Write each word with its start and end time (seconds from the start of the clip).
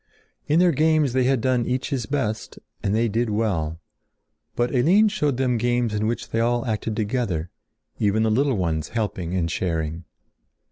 In 0.47 0.57
their 0.59 0.71
games 0.71 1.13
they 1.13 1.25
had 1.25 1.41
done 1.41 1.67
each 1.67 1.91
his 1.91 2.07
best 2.07 2.57
and 2.81 2.95
they 2.95 3.07
did 3.07 3.29
well. 3.29 3.79
But 4.55 4.73
Eline 4.73 5.09
showed 5.09 5.37
them 5.37 5.59
games 5.59 5.93
in 5.93 6.07
which 6.07 6.31
they 6.31 6.39
all 6.39 6.65
acted 6.65 6.95
together, 6.95 7.51
even 7.99 8.23
the 8.23 8.31
little 8.31 8.57
ones 8.57 8.89
helping 8.89 9.35
and 9.35 9.51
sharing. 9.51 10.05